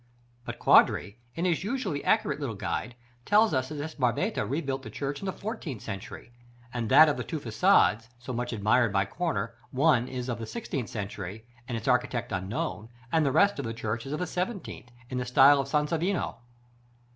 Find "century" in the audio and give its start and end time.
5.83-6.31, 10.89-11.45